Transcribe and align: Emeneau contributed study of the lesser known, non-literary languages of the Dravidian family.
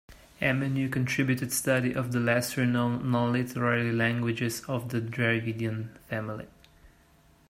Emeneau 0.41 0.89
contributed 0.91 1.53
study 1.53 1.93
of 1.93 2.11
the 2.11 2.19
lesser 2.19 2.65
known, 2.65 3.11
non-literary 3.11 3.91
languages 3.91 4.61
of 4.67 4.89
the 4.89 4.99
Dravidian 4.99 5.95
family. 6.09 6.47